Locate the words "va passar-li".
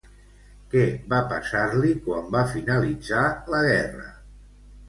1.11-1.91